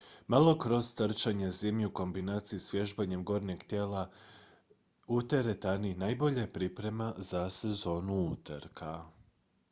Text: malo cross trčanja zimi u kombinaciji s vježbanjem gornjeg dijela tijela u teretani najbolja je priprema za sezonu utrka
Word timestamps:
malo 0.27 0.51
cross 0.63 0.95
trčanja 0.95 1.49
zimi 1.49 1.85
u 1.85 1.91
kombinaciji 1.91 2.59
s 2.59 2.73
vježbanjem 2.73 3.23
gornjeg 3.23 3.63
dijela 3.69 4.05
tijela 4.05 4.43
u 5.07 5.21
teretani 5.23 5.93
najbolja 5.95 6.41
je 6.41 6.53
priprema 6.53 7.13
za 7.17 7.49
sezonu 7.49 8.25
utrka 8.31 9.05